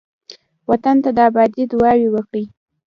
[0.69, 2.45] وطن ته د آبادۍ دعاوې وکړئ.